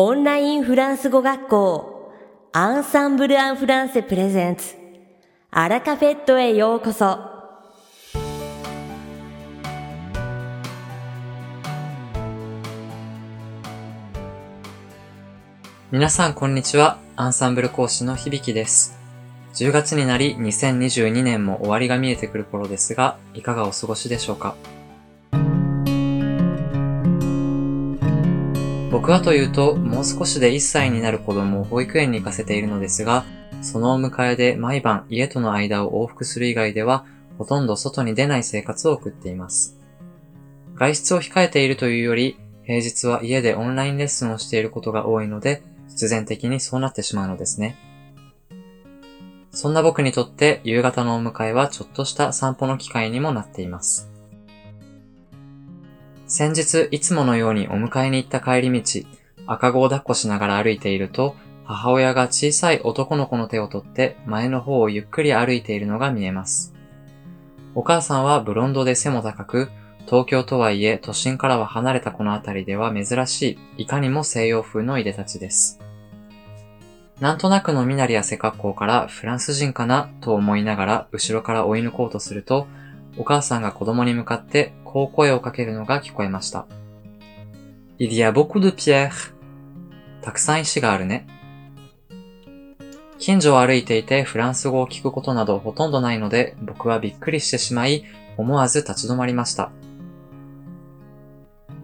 [0.00, 2.12] オンラインフランス語学校
[2.52, 4.76] アンサンブル・アン・フランセプレゼンツ
[5.50, 7.18] アラカフェットへようこそ
[15.90, 16.98] 皆さんこんにちは。
[17.16, 18.96] アンサンブル講師の響です。
[19.54, 24.54] 10月になり2022年も終わりが見えてくる頃ですが、いかがお過ごしでしょうか？
[28.98, 33.24] 僕はというと、もう少しで1歳になる子供を保育園に行かせているのですが、
[33.62, 37.06] そのお迎えで毎晩家との間を往復する以外では、
[37.38, 39.78] ほとんど外に出ない生活を送っています。
[40.74, 47.76] 外出を控えているというより、平日は家でオンラインレッスンをしていることが多いので、必然的にそうなってしまうのですね。
[49.52, 54.10] そんな僕にとって夕方のお迎えはちょっとした散歩の機会にもなっています。
[56.30, 59.00] 先日、いつものようにお迎えに行った帰り道、
[59.46, 66.74] 赤子を抱っこしながら歩いていると、母親が小さい男の子の手を取って前の方をゆっくり歩いているのが見えます。
[67.74, 69.70] お母さんはブロンドで背も高く、
[70.04, 75.80] 東京とはいえ都心からは離れたこの辺りでは珍しい、いかにも西洋風のいでたちです。
[77.20, 82.66] なんとなくの身なりや背格好からフランス人かなと思いながら後ろから追い抜こうとすると、
[83.18, 86.66] お母さんが子供に向かってこう声をかけるのが聞こえました。
[87.98, 89.34] Il y a beaucoup de pierres.
[90.22, 91.26] たくさん石があるね。
[93.18, 98.04] 近所を歩いていてフランス語を聞くことなどほとんどないので僕はびっくりしてしまい
[98.36, 99.70] 思わず立ち止まりました。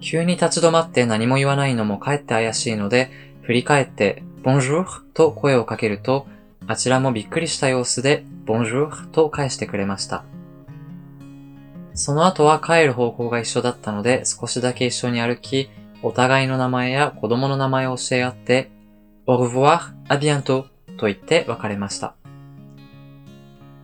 [0.00, 3.10] 急に立ち止まって何も言わないのもかえって怪しいので
[3.46, 6.26] 振り返って、ボンジュールと声をかけると、
[6.66, 10.24] あちらもびっくりした様子で、ボンジュールと返してくれました。
[11.96, 15.70] その後は帰る方向が一緒だったので、少しだけ一緒に歩き、
[16.02, 18.70] お互いの名前や子供の名前を教え合って、
[19.26, 20.66] au revoir, à bientôt
[20.98, 22.14] と言って別れました。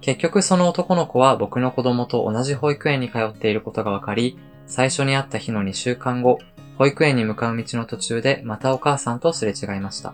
[0.02, 6.38] 結局その男の子は僕の子供と同じ保育園に通っていることが分かり、最初に会った日の2週間後、
[6.76, 10.12] 保育園に向かう道の途中でまたお母さんとすれ違いました。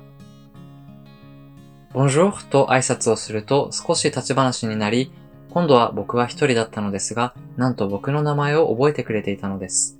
[1.92, 5.10] ボンジュールと挨拶をすると少し立ち話になり、
[5.50, 9.98] 今度は僕は一人だったのですが、なんと僕の名前を覚えてくれていたのです。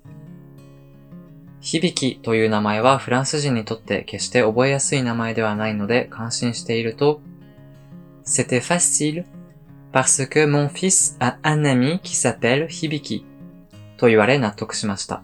[1.60, 7.20] 響きという名前はフランス人にとって決して覚えやすい名前ではないので感心していると、
[8.24, 9.24] C'était facile
[9.92, 13.26] parce que mon fils a un ami qui s'appelle 響き
[13.96, 15.22] と言われ納得しました。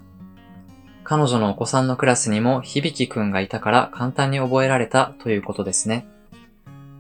[1.05, 6.07] 彼女のお子さんのクラスにも響くんがいたから簡単に覚えられたということですね。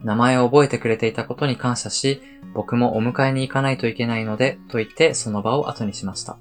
[0.04, 2.22] 名前を覚えてくれていたことに感謝し、
[2.52, 6.36] 僕もお迎えに行かないといけないので、と言ってその場を後にしました。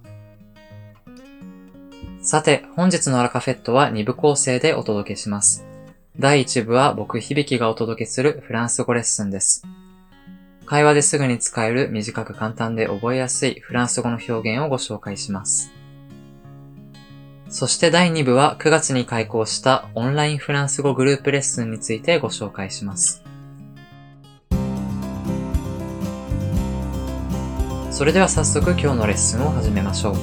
[2.22, 5.66] さて、本日のアラカフェットは2部構成でお届けします。
[6.20, 9.64] 第1部は僕響がお届けするフランス語レッスンです。
[10.66, 15.72] 会話ですぐに使える短く簡単で覚えやすいフランス語の表現をご紹介します。
[17.50, 23.23] そして第2部は9月に開講したオンラインフランス語グループレッスンについてご紹介します。
[28.04, 30.16] それでは早速今日のレッスンを始めましょう。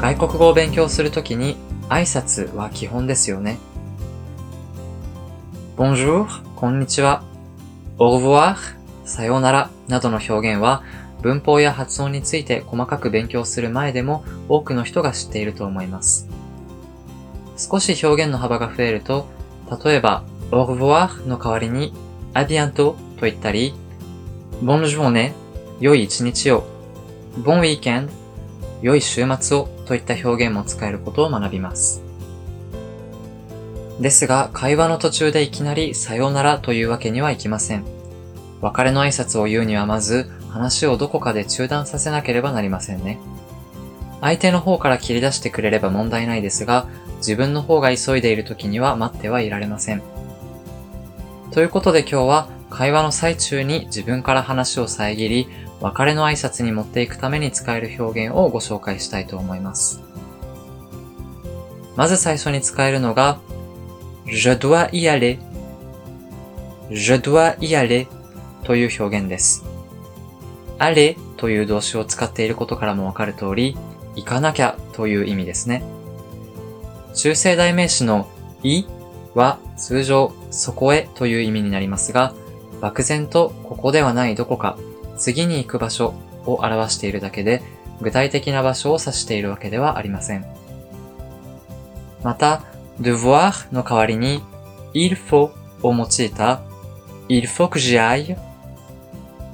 [0.00, 1.56] 外国語を勉強するときに
[1.88, 3.60] 挨拶は基本ですよね。
[5.76, 7.22] Bonjour、こんにちは。
[7.98, 8.56] Au revoir、
[9.04, 10.82] さようならなどの表現は
[11.22, 16.26] 文法や発音について細かく勉強する前でも多くの人が知っていると思います。
[17.56, 19.28] 少し表現の幅が増えると、
[19.84, 21.94] 例えば、au revoir の代わりに、
[22.34, 23.72] à bientôt と言ったり、
[24.62, 25.32] bonne journée
[25.80, 26.64] 良い一日を、
[27.42, 28.08] bon weekend
[28.80, 32.00] 良い週末をといった表現も使えることを学びます。
[34.00, 37.84] ですが、会話の途中でいきなりさようならというわけにはいきません。
[38.60, 43.18] 別れの挨拶を言うにはまず、話をどこかで中断させなければなりませんね。
[44.20, 46.86] 相手の方から切り出してくれれば問題ないですが、
[47.16, 50.02] 自分の方が急いでいる時には待ってはいられません。
[51.50, 55.46] ということで今日は会話の最中に自分から話を遮り、
[55.82, 60.00] 別れの挨拶に持っていくために使える表現をご紹介したいと思います。
[61.96, 63.38] まず最初に使えるのが、
[64.24, 65.38] je dois y aller,
[66.88, 68.06] je dois y aller
[68.64, 69.66] という表現です。
[70.78, 73.76] aller という動詞を使っていることからもわかる通り、
[74.16, 75.82] 行かなきゃという意味ですね。
[77.14, 78.30] 中性代名詞の
[78.62, 78.84] い
[79.34, 82.32] は通常そこへという意味になりますが、
[82.82, 84.76] 漠然とここではないどこか、
[85.16, 86.14] 次に行く場所
[86.44, 87.62] を表しているだけで、
[88.00, 90.44] 具体的な場所を指しているわけではありません。
[92.24, 92.64] また、
[93.00, 94.42] devoir の代わりに
[94.94, 95.52] il faut
[95.82, 96.60] を用いた
[97.28, 98.36] il faut que j'y aille,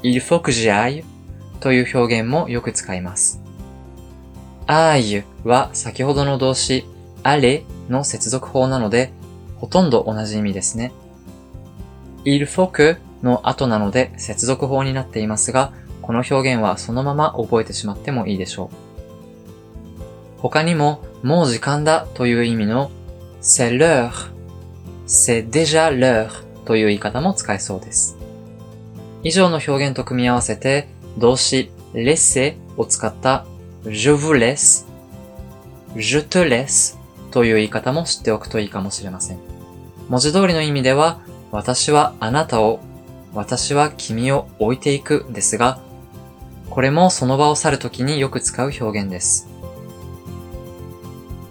[0.02, 1.04] il faut que j'y aille
[1.60, 3.42] という表現もよく使います。
[4.66, 6.86] aille は先ほどの動詞
[7.24, 9.12] aller の接続法なので、
[9.58, 10.92] ほとんど同じ意味ですね。
[12.24, 15.72] il faut que の後なので接続法になっていますが、
[16.02, 18.88] この表現はそのまま覚えてしまってもいいでしょう。
[20.40, 22.90] 他にも、もう時間だという意味の
[23.42, 24.10] c'est l'heure,
[25.06, 26.30] c'est déjà l'heure
[26.64, 28.16] という言い方も使えそうです。
[29.24, 30.88] 以上の表現と組み合わせて、
[31.18, 33.44] 動詞 laisser を使った
[33.84, 34.86] je vous laisse,
[35.96, 36.96] je te laisse
[37.30, 39.38] という言い方も知っておくといいかもしれません。
[40.08, 41.20] 文字通りの意味では、
[41.50, 42.80] 私はあなたを、
[43.34, 45.78] 私は君を置いていくですが、
[46.70, 49.48] これもその場を去るときによく使う表現です。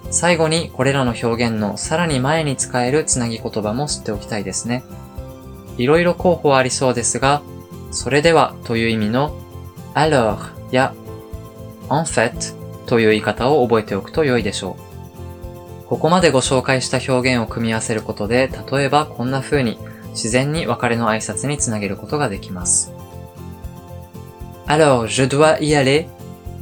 [0.09, 4.83] 最後にこれらの表現のさらに前に使えるつなぎ言葉も知っておきたいですね。
[5.77, 7.41] いろいろ候補はありそうですが、
[7.91, 9.37] それではという意味の
[9.93, 10.37] alors
[10.71, 10.93] や
[11.89, 14.77] en fait という言い方を覚えておくと良いでしょ
[15.83, 15.87] う。
[15.87, 19.77] ここまでご紹介した表現を組み合わせることで、例えばこんな風に
[20.16, 22.92] 自然に別れの挨拶につなげることができます。
[24.66, 26.06] Alors, je dois y aller.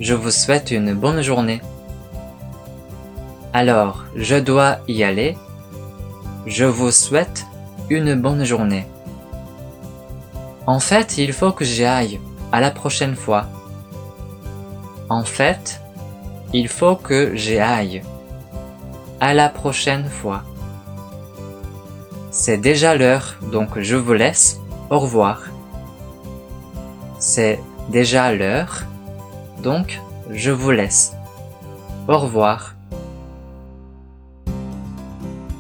[0.01, 1.61] Je vous souhaite une bonne journée.
[3.53, 5.37] Alors, je dois y aller.
[6.47, 7.47] Je vous souhaite
[7.91, 8.87] une bonne journée.
[10.67, 12.21] En fait, il faut que j'y aille.
[12.53, 13.47] À la prochaine fois.
[15.09, 15.81] En fait,
[16.53, 18.03] il faut que j'y aille.
[19.21, 20.43] À la prochaine fois.
[22.38, 24.60] C'est déjà l'heure, donc je vous laisse.
[24.90, 25.38] Au revoir.
[27.18, 28.84] C'est déjà l'heure,
[29.64, 31.16] donc je vous laisse.
[32.10, 32.76] Au revoir.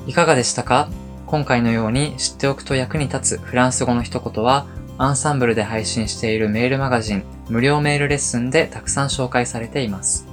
[0.06, 0.90] いかがでしたか？
[1.28, 4.66] 今回のように知っておくと役に立つフランス語の一言は、
[4.98, 10.28] アンサンブルで配信しているメールマガジン、無料メールレッスンでたくさん紹介されています。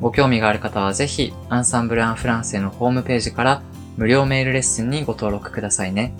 [0.00, 3.62] ご興味がある方はぜひ、アンサンブル・アン・フランセのホームページから
[3.96, 6.14] 無料メールレッスンにご登録くださいね。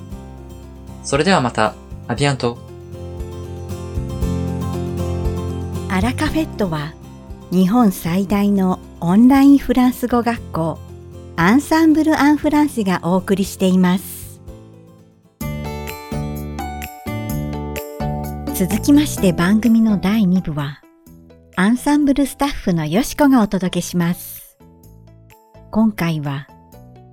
[1.02, 1.74] それではまた、
[2.08, 2.58] アビアント。
[5.90, 6.92] アラカフェットは
[7.52, 10.78] 日本最大のオンラインフランス語学校
[11.36, 14.40] アンサンブル・アン・フランスがお送りしています。
[18.54, 20.80] 続きまして番組の第2部は
[21.56, 24.56] アンサンブルスタッフのよしこがお届けします。
[25.70, 26.48] 今回は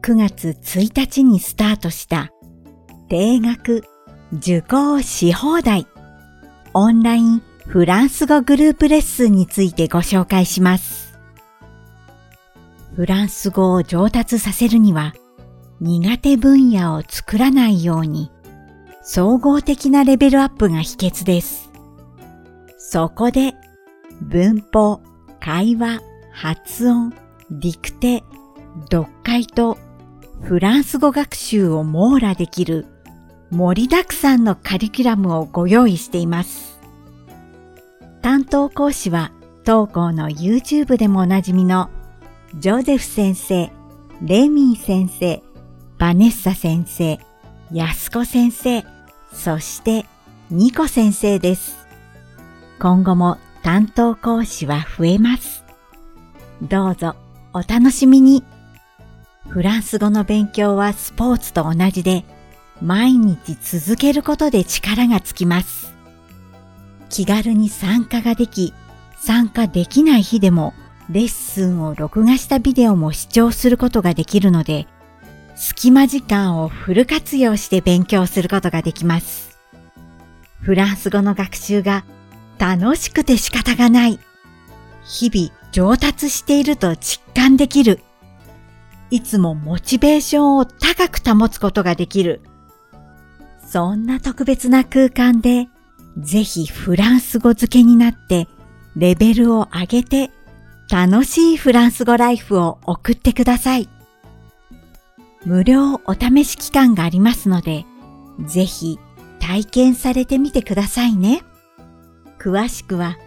[0.02, 2.32] 9月1日にスタートした
[3.08, 3.84] 定額
[4.34, 5.86] 受講し放題
[6.74, 11.14] オンラインフランス語グループレッスンについてご紹介します。
[12.96, 15.14] フランス語を上達させるには
[15.80, 18.32] 苦手分野を作らないように
[19.04, 21.72] 総合的なレベルアップが秘訣です。
[22.78, 23.54] そこで
[24.22, 25.00] 文法、
[25.40, 26.02] 会話、
[26.32, 27.12] 発音、
[27.52, 28.24] ディクテ、
[28.92, 29.78] 読解と
[30.44, 32.86] フランス語学習を網羅できる
[33.52, 36.80] 盛りだくさんのカリキュラムをご用意しています。
[38.22, 39.32] 担当講師は
[39.64, 41.90] 当校の YouTube でもおなじみの
[42.56, 43.72] ジョゼフ先生、
[44.22, 45.42] レミー先生、
[45.98, 47.20] バネッサ先生、
[47.72, 48.84] ヤスコ先生、
[49.32, 50.06] そして
[50.50, 51.88] ニコ先生です。
[52.80, 55.64] 今後も担当講師は増えます。
[56.62, 57.16] どうぞ
[57.54, 58.44] お楽しみに。
[59.52, 62.24] フランス語の勉強はスポーツと同じで、
[62.82, 65.94] 毎日続けることで力がつきます。
[67.10, 68.74] 気軽に参加ができ、
[69.18, 70.74] 参加できない日でも
[71.10, 74.88] レッスンを録画したビデオも視聴することができるので、
[75.56, 79.60] 隙間時間をフル活用して勉強することができます。
[80.62, 82.06] フランス語の学習が
[82.58, 84.18] 楽しくて仕方がない。
[85.04, 88.00] 日々上達していると実感できる。
[89.12, 92.42] いつもモチベーションを高く保つことができる。
[93.68, 95.68] そんな特別な空間で
[96.18, 98.48] ぜひフランス語付けになって
[98.96, 100.32] レベルを上げて
[100.90, 103.90] 楽しいフランス語ライフを送ってください。
[105.46, 107.86] 無料お試し期間がありますので、
[108.46, 109.00] ぜひ
[109.40, 111.42] 体験されてみてくださいね。
[112.40, 113.18] 詳しくは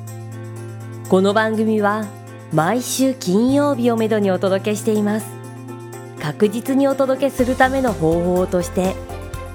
[1.08, 2.06] この番組は
[2.52, 5.28] 毎週金曜日をめどにお届けしています。
[6.22, 8.96] 確実にお届けするための方法として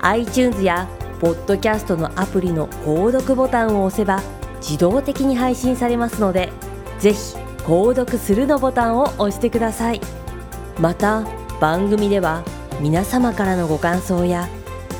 [0.00, 0.88] iTunes や
[1.20, 4.22] ポッドキャストのアプリの購読ボタンを押せば
[4.62, 6.50] 自動的に配信されますので
[6.98, 10.00] ぜひ購読するのボタンを押してください。
[10.80, 11.26] また
[11.60, 12.42] 番組では
[12.80, 14.48] 皆様からのご感想や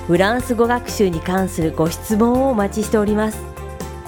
[0.07, 3.39] フランス語学習に関するご質問をお待ちしております。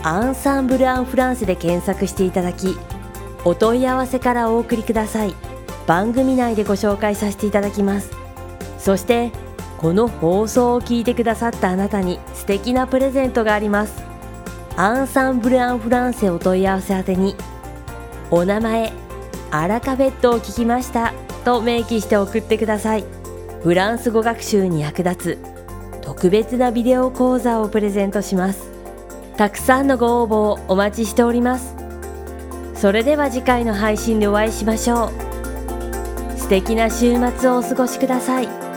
[0.02, 2.76] アンサンブル・アン・フランセで検索していただき
[3.44, 5.34] お問い合わせからお送りください。
[5.86, 8.10] 番組内でご紹介させていただきます。
[8.78, 9.32] そして
[9.78, 14.02] この放送を聞いてくださったあなたに素敵なプレゼントがあります。
[14.76, 17.34] アンサンブル・アン・フランセお問い合わせ宛てに
[18.30, 18.92] お名前
[19.50, 21.14] アラカフェットを聞きました。
[21.42, 23.04] と明記して送ってください。
[23.62, 25.38] フランス語学習に役立つ
[26.02, 28.70] 特別なビデオ講座をプレゼントします。
[29.36, 31.74] たくさんのご応募をお待ちしております。
[32.74, 36.38] それでは次回の配信でお会いしましょう。
[36.38, 38.71] 素敵な週末をお過ごしください。